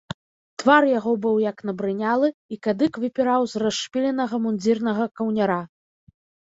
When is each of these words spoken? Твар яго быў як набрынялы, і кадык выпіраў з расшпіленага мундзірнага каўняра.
Твар 0.61 0.87
яго 0.99 1.11
быў 1.25 1.35
як 1.51 1.57
набрынялы, 1.71 2.27
і 2.55 2.59
кадык 2.65 2.93
выпіраў 3.07 3.41
з 3.55 3.65
расшпіленага 3.67 4.35
мундзірнага 4.49 5.03
каўняра. 5.21 5.65